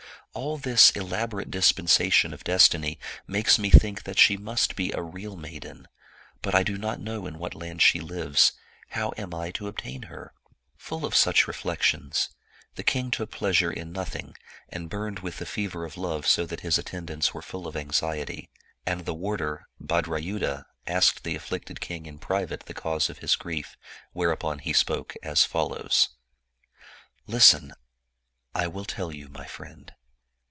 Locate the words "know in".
7.01-7.37